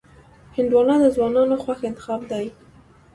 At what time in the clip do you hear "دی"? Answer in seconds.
2.31-2.45